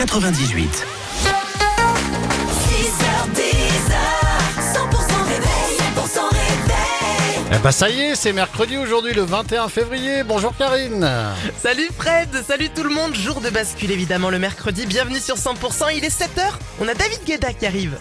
98. 0.00 0.62
100% 0.62 0.84
réveil, 5.24 5.74
100% 5.96 6.20
réveil. 6.30 7.48
Eh 7.52 7.58
ben 7.58 7.72
ça 7.72 7.90
y 7.90 8.02
est, 8.02 8.14
c'est 8.14 8.32
mercredi 8.32 8.76
aujourd'hui 8.76 9.12
le 9.12 9.22
21 9.22 9.68
février. 9.68 10.22
Bonjour 10.22 10.56
Karine. 10.56 11.04
Salut 11.60 11.88
Fred, 11.98 12.28
salut 12.46 12.70
tout 12.70 12.84
le 12.84 12.90
monde, 12.90 13.12
jour 13.16 13.40
de 13.40 13.50
bascule 13.50 13.90
évidemment 13.90 14.30
le 14.30 14.38
mercredi, 14.38 14.86
bienvenue 14.86 15.18
sur 15.18 15.34
100%, 15.34 15.92
il 15.96 16.04
est 16.04 16.16
7h, 16.16 16.48
on 16.80 16.86
a 16.86 16.94
David 16.94 17.24
Guetta 17.26 17.52
qui 17.52 17.66
arrive. 17.66 17.98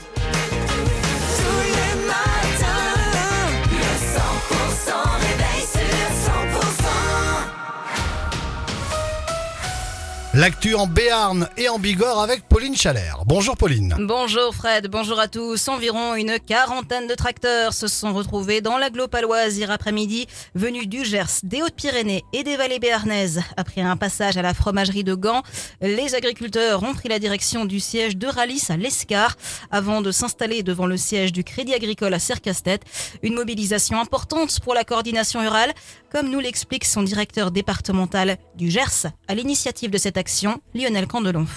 L'actu 10.37 10.75
en 10.75 10.85
Béarn 10.85 11.49
et 11.57 11.67
en 11.67 11.79
Bigorre 11.79 12.21
avec 12.21 12.47
Pauline 12.47 12.75
Chalère. 12.75 13.23
Bonjour 13.25 13.57
Pauline. 13.57 13.95
Bonjour 14.01 14.53
Fred, 14.53 14.87
bonjour 14.87 15.19
à 15.19 15.27
tous. 15.27 15.67
Environ 15.67 16.13
une 16.13 16.37
quarantaine 16.37 17.07
de 17.07 17.15
tracteurs 17.15 17.73
se 17.73 17.87
sont 17.87 18.13
retrouvés 18.13 18.61
dans 18.61 18.77
l'agglo 18.77 19.07
paloise 19.07 19.57
hier 19.57 19.71
après-midi, 19.71 20.27
venus 20.53 20.87
du 20.87 21.03
Gers, 21.03 21.39
des 21.41 21.63
Hautes-Pyrénées 21.63 22.23
et 22.33 22.43
des 22.43 22.55
vallées 22.55 22.77
béarnaises. 22.77 23.41
Après 23.57 23.81
un 23.81 23.97
passage 23.97 24.37
à 24.37 24.43
la 24.43 24.53
fromagerie 24.53 25.03
de 25.03 25.15
Gand, 25.15 25.41
les 25.81 26.13
agriculteurs 26.13 26.83
ont 26.83 26.93
pris 26.93 27.09
la 27.09 27.17
direction 27.17 27.65
du 27.65 27.79
siège 27.79 28.15
de 28.15 28.27
Ralis 28.27 28.65
à 28.69 28.77
l'Escar 28.77 29.37
avant 29.71 30.01
de 30.01 30.11
s'installer 30.11 30.61
devant 30.61 30.85
le 30.85 30.97
siège 30.97 31.31
du 31.31 31.43
Crédit 31.43 31.73
Agricole 31.73 32.13
à 32.13 32.19
Cercastet. 32.19 32.81
Une 33.23 33.33
mobilisation 33.33 33.99
importante 33.99 34.59
pour 34.59 34.75
la 34.75 34.83
coordination 34.83 35.39
rurale, 35.39 35.73
comme 36.11 36.29
nous 36.29 36.39
l'explique 36.39 36.85
son 36.85 37.01
directeur 37.01 37.49
départemental 37.49 38.37
du 38.53 38.69
Gers 38.69 39.07
à 39.27 39.33
l'initiative 39.33 39.89
de 39.89 39.97
cette 39.97 40.15
action, 40.15 40.26
Lionel 40.73 41.07
Candelon. 41.07 41.47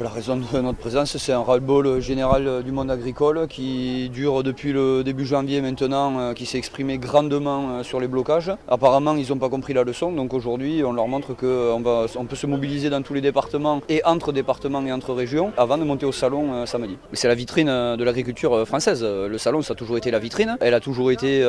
La 0.00 0.08
raison 0.08 0.36
de 0.36 0.60
notre 0.60 0.78
présence, 0.78 1.16
c'est 1.18 1.32
un 1.32 1.42
ras-le-bol 1.42 2.00
général 2.00 2.64
du 2.64 2.72
monde 2.72 2.90
agricole 2.90 3.46
qui 3.46 4.08
dure 4.08 4.42
depuis 4.42 4.72
le 4.72 5.04
début 5.04 5.24
janvier 5.24 5.60
maintenant, 5.60 6.18
euh, 6.18 6.32
qui 6.32 6.46
s'est 6.46 6.58
exprimé 6.58 6.98
grandement 6.98 7.68
euh, 7.70 7.82
sur 7.84 8.00
les 8.00 8.08
blocages. 8.08 8.50
Apparemment, 8.66 9.14
ils 9.14 9.28
n'ont 9.28 9.38
pas 9.38 9.48
compris 9.48 9.72
la 9.72 9.84
leçon, 9.84 10.10
donc 10.10 10.34
aujourd'hui, 10.34 10.82
on 10.82 10.92
leur 10.92 11.06
montre 11.06 11.34
qu'on 11.34 12.08
on 12.16 12.24
peut 12.24 12.36
se 12.36 12.46
mobiliser 12.48 12.90
dans 12.90 13.02
tous 13.02 13.14
les 13.14 13.20
départements 13.20 13.82
et 13.88 14.02
entre 14.04 14.32
départements 14.32 14.84
et 14.84 14.90
entre 14.90 15.14
régions 15.14 15.52
avant 15.56 15.78
de 15.78 15.84
monter 15.84 16.06
au 16.06 16.12
salon 16.12 16.52
euh, 16.52 16.66
samedi. 16.66 16.98
C'est 17.12 17.28
la 17.28 17.36
vitrine 17.36 17.68
de 17.68 18.02
l'agriculture 18.02 18.66
française. 18.66 19.04
Le 19.04 19.38
salon, 19.38 19.62
ça 19.62 19.74
a 19.74 19.76
toujours 19.76 19.96
été 19.96 20.10
la 20.10 20.18
vitrine. 20.18 20.56
Elle 20.60 20.74
a 20.74 20.80
toujours 20.80 21.12
été 21.12 21.44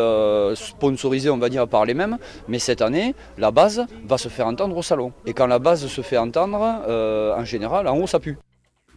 sponsorisée, 0.54 1.32
on 1.32 1.38
va 1.38 1.50
dire, 1.50 1.68
par 1.68 1.86
les 1.86 1.96
mêmes. 1.96 2.20
Mais 2.48 2.60
cette 2.60 2.84
année, 2.84 3.16
la 3.40 3.50
base 3.50 3.86
va 4.08 4.20
se 4.20 4.30
faire 4.30 4.46
entendre 4.46 4.78
au 4.78 4.84
salon. 4.84 5.14
Et 5.26 5.34
quand 5.34 5.48
la 5.48 5.58
base 5.58 5.88
se 5.88 6.02
fait 6.02 6.18
entendre, 6.18 6.60
en 6.60 7.46
général, 7.46 7.88
en 7.88 7.98
haut, 7.98 8.08
ça 8.08 8.20
pue. 8.20 8.35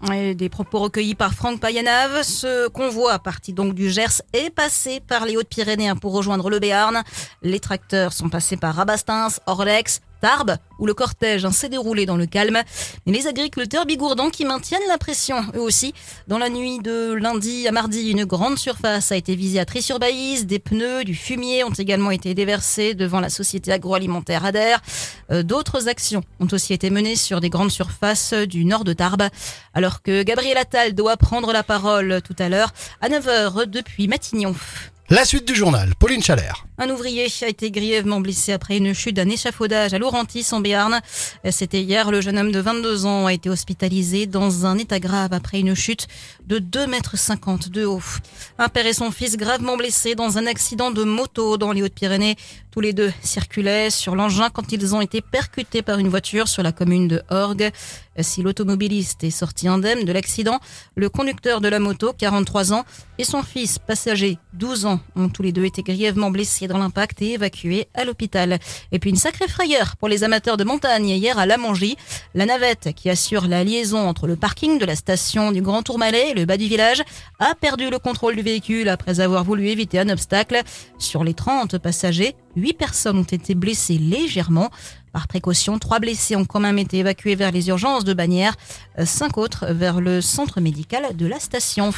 Des 0.06 0.48
propos 0.48 0.78
recueillis 0.78 1.16
par 1.16 1.34
Franck 1.34 1.60
Payanave. 1.60 2.22
Ce 2.22 2.68
convoi, 2.68 3.18
parti 3.18 3.52
donc 3.52 3.74
du 3.74 3.90
Gers, 3.90 4.22
est 4.32 4.50
passé 4.50 5.00
par 5.00 5.26
les 5.26 5.36
Hautes-Pyrénées 5.36 5.92
pour 6.00 6.12
rejoindre 6.12 6.50
le 6.50 6.60
Béarn. 6.60 7.02
Les 7.42 7.58
tracteurs 7.58 8.12
sont 8.12 8.28
passés 8.28 8.56
par 8.56 8.76
Rabastins, 8.76 9.28
Orlex, 9.46 10.00
Tarbes, 10.20 10.56
où 10.78 10.86
le 10.86 10.94
cortège 10.94 11.44
hein, 11.44 11.50
s'est 11.50 11.68
déroulé 11.68 12.06
dans 12.06 12.16
le 12.16 12.26
calme. 12.26 12.62
Et 13.06 13.12
les 13.12 13.26
agriculteurs 13.26 13.86
bigourdans 13.86 14.30
qui 14.30 14.44
maintiennent 14.44 14.80
la 14.88 14.98
pression, 14.98 15.36
eux 15.54 15.60
aussi. 15.60 15.94
Dans 16.26 16.38
la 16.38 16.48
nuit 16.48 16.78
de 16.78 17.12
lundi 17.12 17.66
à 17.68 17.72
mardi, 17.72 18.10
une 18.10 18.24
grande 18.24 18.58
surface 18.58 19.12
a 19.12 19.16
été 19.16 19.34
visée 19.34 19.60
à 19.60 19.64
Tri-sur-Baïse. 19.64 20.46
Des 20.46 20.58
pneus, 20.58 21.04
du 21.04 21.14
fumier 21.14 21.64
ont 21.64 21.72
également 21.72 22.10
été 22.10 22.34
déversés 22.34 22.94
devant 22.94 23.20
la 23.20 23.30
société 23.30 23.72
agroalimentaire 23.72 24.44
Ader. 24.44 24.76
Euh, 25.30 25.42
D'autres 25.42 25.88
actions 25.88 26.22
ont 26.40 26.48
aussi 26.52 26.72
été 26.72 26.90
menées 26.90 27.16
sur 27.16 27.40
des 27.40 27.50
grandes 27.50 27.70
surfaces 27.70 28.34
du 28.34 28.64
nord 28.64 28.84
de 28.84 28.92
Tarbes. 28.92 29.28
Alors 29.74 30.02
que 30.02 30.22
Gabriel 30.22 30.58
Attal 30.58 30.94
doit 30.94 31.16
prendre 31.16 31.52
la 31.52 31.62
parole 31.62 32.20
tout 32.22 32.36
à 32.38 32.48
l'heure 32.48 32.72
à 33.00 33.08
9h 33.08 33.66
depuis 33.66 34.08
Matignon. 34.08 34.54
La 35.10 35.24
suite 35.24 35.48
du 35.48 35.54
journal, 35.54 35.94
Pauline 35.98 36.22
Chalère. 36.22 36.66
Un 36.76 36.90
ouvrier 36.90 37.28
a 37.40 37.48
été 37.48 37.70
grièvement 37.70 38.20
blessé 38.20 38.52
après 38.52 38.76
une 38.76 38.92
chute 38.92 39.16
d'un 39.16 39.30
échafaudage 39.30 39.94
à 39.94 39.98
Laurentis 39.98 40.46
en 40.52 40.60
Béarn. 40.60 41.00
C'était 41.50 41.80
hier, 41.80 42.10
le 42.10 42.20
jeune 42.20 42.38
homme 42.38 42.52
de 42.52 42.60
22 42.60 43.06
ans 43.06 43.24
a 43.24 43.32
été 43.32 43.48
hospitalisé 43.48 44.26
dans 44.26 44.66
un 44.66 44.76
état 44.76 45.00
grave 45.00 45.32
après 45.32 45.60
une 45.60 45.74
chute 45.74 46.08
de 46.46 46.58
2,50 46.58 46.88
mètres 46.88 47.70
de 47.70 47.86
haut. 47.86 48.02
Un 48.58 48.68
père 48.68 48.84
et 48.84 48.92
son 48.92 49.10
fils 49.10 49.38
gravement 49.38 49.78
blessés 49.78 50.14
dans 50.14 50.36
un 50.36 50.46
accident 50.46 50.90
de 50.90 51.04
moto 51.04 51.56
dans 51.56 51.72
les 51.72 51.82
Hautes-Pyrénées. 51.82 52.36
Tous 52.70 52.80
les 52.80 52.92
deux 52.92 53.12
circulaient 53.22 53.88
sur 53.88 54.14
l'engin 54.14 54.50
quand 54.50 54.70
ils 54.72 54.94
ont 54.94 55.00
été 55.00 55.22
percutés 55.22 55.80
par 55.80 55.98
une 55.98 56.08
voiture 56.08 56.48
sur 56.48 56.62
la 56.62 56.70
commune 56.70 57.08
de 57.08 57.22
Orgue. 57.30 57.72
Si 58.20 58.42
l'automobiliste 58.42 59.24
est 59.24 59.30
sorti 59.30 59.68
indemne 59.68 60.04
de 60.04 60.12
l'accident, 60.12 60.58
le 60.96 61.08
conducteur 61.08 61.60
de 61.60 61.68
la 61.68 61.78
moto, 61.78 62.12
43 62.16 62.72
ans, 62.72 62.84
et 63.18 63.24
son 63.24 63.42
fils, 63.42 63.78
passager, 63.78 64.38
12 64.54 64.86
ans, 64.86 65.00
ont 65.16 65.28
tous 65.28 65.42
les 65.42 65.52
deux 65.52 65.64
été 65.64 65.82
grièvement 65.82 66.30
blessés 66.30 66.68
dans 66.68 66.78
l'impact 66.78 67.22
et 67.22 67.32
évacués 67.32 67.88
à 67.94 68.04
l'hôpital. 68.04 68.58
Et 68.92 68.98
puis 68.98 69.10
une 69.10 69.16
sacrée 69.16 69.48
frayeur 69.48 69.96
pour 69.96 70.08
les 70.08 70.24
amateurs 70.24 70.56
de 70.56 70.64
montagne 70.64 71.08
hier 71.08 71.38
à 71.38 71.46
Lamangie. 71.46 71.96
La 72.34 72.46
navette 72.46 72.92
qui 72.94 73.10
assure 73.10 73.46
la 73.46 73.64
liaison 73.64 74.08
entre 74.08 74.26
le 74.26 74.36
parking 74.36 74.78
de 74.78 74.84
la 74.84 74.96
station 74.96 75.52
du 75.52 75.62
Grand 75.62 75.82
Tourmalet 75.82 76.30
et 76.30 76.34
le 76.34 76.44
bas 76.44 76.56
du 76.56 76.66
village 76.66 77.02
a 77.38 77.54
perdu 77.54 77.90
le 77.90 77.98
contrôle 77.98 78.36
du 78.36 78.42
véhicule 78.42 78.88
après 78.88 79.20
avoir 79.20 79.44
voulu 79.44 79.68
éviter 79.68 79.98
un 79.98 80.08
obstacle. 80.08 80.62
Sur 80.98 81.24
les 81.24 81.34
30 81.34 81.78
passagers, 81.78 82.34
8 82.58 82.74
personnes 82.74 83.18
ont 83.18 83.22
été 83.22 83.54
blessées 83.54 83.98
légèrement. 83.98 84.70
Par 85.12 85.26
précaution, 85.26 85.78
trois 85.78 86.00
blessés 86.00 86.36
ont 86.36 86.44
quand 86.44 86.60
même 86.60 86.78
été 86.78 86.98
évacués 86.98 87.34
vers 87.34 87.50
les 87.50 87.68
urgences 87.68 88.04
de 88.04 88.12
Bagnères, 88.12 88.54
euh, 88.98 89.06
cinq 89.06 89.38
autres 89.38 89.66
vers 89.70 90.00
le 90.00 90.20
centre 90.20 90.60
médical 90.60 91.16
de 91.16 91.26
la 91.26 91.40
station. 91.40 91.92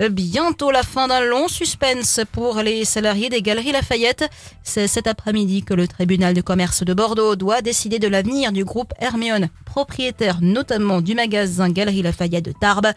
Euh, 0.00 0.08
Bientôt 0.08 0.70
la 0.70 0.82
fin 0.82 1.08
d'un 1.08 1.20
long 1.20 1.48
suspense 1.48 2.20
pour 2.32 2.56
les 2.56 2.84
salariés 2.84 3.28
des 3.28 3.42
Galeries 3.42 3.72
Lafayette. 3.72 4.28
C'est 4.62 4.88
cet 4.88 5.06
après-midi 5.06 5.62
que 5.62 5.74
le 5.74 5.86
tribunal 5.86 6.34
de 6.34 6.40
commerce 6.40 6.82
de 6.82 6.94
Bordeaux 6.94 7.36
doit 7.36 7.62
décider 7.62 7.98
de 7.98 8.08
l'avenir 8.08 8.52
du 8.52 8.64
groupe 8.64 8.94
Hermione, 8.98 9.50
propriétaire 9.66 10.38
notamment 10.40 11.00
du 11.00 11.14
magasin 11.14 11.68
Galeries 11.68 12.02
Lafayette 12.02 12.44
de 12.44 12.52
Tarbes. 12.52 12.92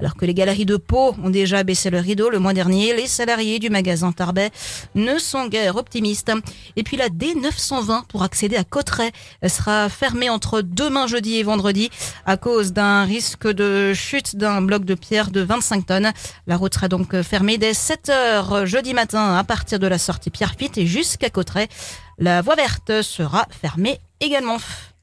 Alors 0.00 0.16
que 0.16 0.24
les 0.24 0.32
galeries 0.32 0.64
de 0.64 0.78
Pau 0.78 1.14
ont 1.22 1.28
déjà 1.28 1.62
baissé 1.62 1.90
le 1.90 1.98
rideau 1.98 2.30
le 2.30 2.38
mois 2.38 2.54
dernier, 2.54 2.96
les 2.96 3.06
salariés 3.06 3.58
du 3.58 3.68
magasin 3.68 4.12
Tarbet 4.12 4.50
ne 4.94 5.18
sont 5.18 5.46
guère 5.46 5.76
optimistes. 5.76 6.32
Et 6.76 6.82
puis 6.82 6.96
la 6.96 7.08
D920 7.08 8.06
pour 8.06 8.22
accéder 8.22 8.56
à 8.56 8.64
Cotteret 8.64 9.12
sera 9.46 9.90
fermée 9.90 10.30
entre 10.30 10.62
demain 10.62 11.06
jeudi 11.06 11.36
et 11.36 11.42
vendredi 11.42 11.90
à 12.24 12.38
cause 12.38 12.72
d'un 12.72 13.04
risque 13.04 13.46
de 13.46 13.92
chute 13.92 14.36
d'un 14.36 14.62
bloc 14.62 14.86
de 14.86 14.94
pierre 14.94 15.30
de 15.30 15.42
25 15.42 15.84
tonnes. 15.84 16.12
La 16.46 16.56
route 16.56 16.72
sera 16.72 16.88
donc 16.88 17.20
fermée 17.20 17.58
dès 17.58 17.74
7 17.74 18.08
heures 18.08 18.66
jeudi 18.66 18.94
matin 18.94 19.36
à 19.36 19.44
partir 19.44 19.78
de 19.78 19.86
la 19.86 19.98
sortie 19.98 20.30
Pierrefitte 20.30 20.78
et 20.78 20.86
jusqu'à 20.86 21.28
Cotteret. 21.28 21.68
La 22.18 22.40
voie 22.40 22.54
verte 22.54 23.02
sera 23.02 23.46
fermée 23.50 23.98
également. 24.20 24.56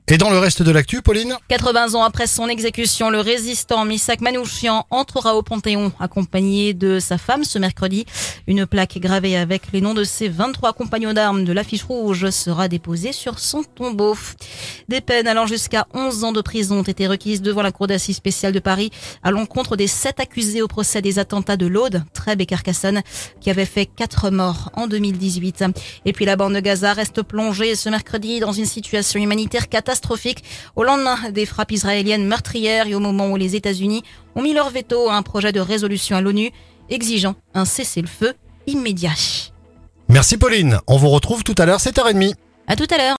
Et 0.09 0.17
dans 0.17 0.29
le 0.29 0.39
reste 0.39 0.63
de 0.63 0.71
l'actu, 0.71 1.01
Pauline 1.01 1.35
80 1.49 1.95
ans 1.95 2.01
après 2.01 2.27
son 2.27 2.47
exécution, 2.47 3.09
le 3.09 3.19
résistant 3.19 3.83
Misak 3.83 4.21
Manouchian 4.21 4.85
entrera 4.89 5.35
au 5.35 5.43
Panthéon 5.43 5.91
accompagné 5.99 6.73
de 6.73 6.97
sa 6.99 7.17
femme 7.17 7.43
ce 7.43 7.59
mercredi. 7.59 8.05
Une 8.47 8.65
plaque 8.65 8.99
gravée 8.99 9.35
avec 9.35 9.63
les 9.73 9.81
noms 9.81 9.93
de 9.93 10.05
ses 10.05 10.29
23 10.29 10.71
compagnons 10.71 11.11
d'armes 11.11 11.43
de 11.43 11.51
l'affiche 11.51 11.83
rouge 11.83 12.29
sera 12.29 12.69
déposée 12.69 13.11
sur 13.11 13.37
son 13.37 13.63
tombeau. 13.63 14.15
Des 14.87 15.01
peines 15.01 15.27
allant 15.27 15.45
jusqu'à 15.45 15.85
11 15.93 16.23
ans 16.23 16.31
de 16.31 16.39
prison 16.39 16.79
ont 16.79 16.83
été 16.83 17.05
requises 17.05 17.41
devant 17.41 17.61
la 17.61 17.73
Cour 17.73 17.87
d'assises 17.87 18.15
spéciale 18.15 18.53
de 18.53 18.59
Paris 18.59 18.91
à 19.23 19.31
l'encontre 19.31 19.75
des 19.75 19.87
sept 19.87 20.21
accusés 20.21 20.61
au 20.61 20.69
procès 20.69 21.01
des 21.01 21.19
attentats 21.19 21.57
de 21.57 21.67
l'Aude, 21.67 22.01
Trèbes 22.13 22.39
et 22.39 22.45
Carcassonne, 22.45 23.01
qui 23.41 23.49
avaient 23.49 23.65
fait 23.65 23.85
quatre 23.85 24.29
morts 24.29 24.71
en 24.73 24.87
2018. 24.87 25.65
Et 26.05 26.13
puis 26.13 26.23
la 26.23 26.37
bande 26.37 26.53
de 26.53 26.61
Gaza 26.61 26.93
reste 26.93 27.23
plongée 27.23 27.75
ce 27.75 27.89
mercredi 27.89 28.39
dans 28.39 28.53
une 28.53 28.63
situation 28.63 29.19
humanitaire 29.19 29.67
catastrophique 29.97 30.43
au 30.75 30.83
lendemain 30.83 31.17
des 31.31 31.45
frappes 31.45 31.71
israéliennes 31.71 32.27
meurtrières 32.27 32.87
et 32.87 32.95
au 32.95 32.99
moment 32.99 33.29
où 33.29 33.35
les 33.35 33.55
États-Unis 33.55 34.03
ont 34.35 34.41
mis 34.41 34.53
leur 34.53 34.69
veto 34.69 35.09
à 35.09 35.15
un 35.15 35.23
projet 35.23 35.51
de 35.51 35.59
résolution 35.59 36.15
à 36.15 36.21
l'ONU 36.21 36.51
exigeant 36.89 37.35
un 37.53 37.65
cessez-le-feu 37.65 38.33
immédiat. 38.67 39.11
Merci 40.09 40.37
Pauline. 40.37 40.79
On 40.87 40.97
vous 40.97 41.09
retrouve 41.09 41.43
tout 41.43 41.55
à 41.57 41.65
l'heure 41.65 41.79
7h30. 41.79 42.35
À 42.67 42.75
tout 42.75 42.87
à 42.91 42.97
l'heure. 42.97 43.15